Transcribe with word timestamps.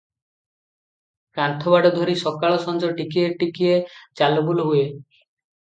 କାନ୍ଥବାଡ଼ 1.39 1.91
ଧରି 1.97 2.17
ସକାଳ 2.23 2.57
ସଞ୍ଜ 2.65 2.91
ଟିକିଏ 3.01 3.29
ଟିକିଏ 3.45 3.79
ଚାଲବୁଲ 4.23 4.69
ହୁଏ। 4.73 4.85